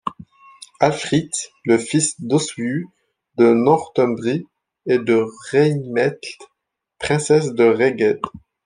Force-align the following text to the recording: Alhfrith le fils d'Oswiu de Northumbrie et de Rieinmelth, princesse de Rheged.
Alhfrith 0.79 1.51
le 1.63 1.77
fils 1.77 2.19
d'Oswiu 2.19 2.87
de 3.37 3.53
Northumbrie 3.53 4.47
et 4.87 4.97
de 4.97 5.23
Rieinmelth, 5.51 6.39
princesse 6.97 7.53
de 7.53 7.65
Rheged. 7.65 8.19